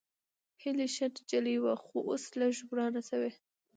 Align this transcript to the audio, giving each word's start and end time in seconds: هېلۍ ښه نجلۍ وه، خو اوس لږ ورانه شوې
هېلۍ 0.61 0.87
ښه 0.95 1.05
نجلۍ 1.15 1.57
وه، 1.63 1.73
خو 1.83 1.97
اوس 2.09 2.23
لږ 2.39 2.55
ورانه 2.71 3.01
شوې 3.09 3.31